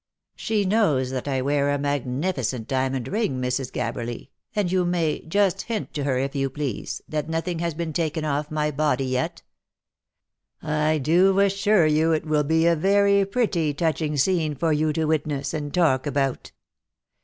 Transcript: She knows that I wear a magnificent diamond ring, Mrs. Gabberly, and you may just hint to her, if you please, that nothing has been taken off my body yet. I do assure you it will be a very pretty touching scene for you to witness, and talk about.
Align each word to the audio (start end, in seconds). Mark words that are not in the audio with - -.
She 0.35 0.65
knows 0.65 1.11
that 1.11 1.27
I 1.27 1.43
wear 1.43 1.69
a 1.69 1.77
magnificent 1.77 2.67
diamond 2.67 3.07
ring, 3.07 3.39
Mrs. 3.39 3.71
Gabberly, 3.71 4.31
and 4.55 4.71
you 4.71 4.83
may 4.83 5.19
just 5.21 5.61
hint 5.69 5.93
to 5.93 6.05
her, 6.05 6.17
if 6.17 6.33
you 6.33 6.49
please, 6.49 7.03
that 7.07 7.29
nothing 7.29 7.59
has 7.59 7.75
been 7.75 7.93
taken 7.93 8.25
off 8.25 8.49
my 8.49 8.71
body 8.71 9.05
yet. 9.05 9.43
I 10.59 10.97
do 10.97 11.37
assure 11.39 11.85
you 11.85 12.13
it 12.13 12.25
will 12.25 12.43
be 12.43 12.65
a 12.65 12.75
very 12.75 13.23
pretty 13.25 13.75
touching 13.75 14.17
scene 14.17 14.55
for 14.55 14.73
you 14.73 14.91
to 14.91 15.05
witness, 15.05 15.53
and 15.53 15.71
talk 15.71 16.07
about. 16.07 16.51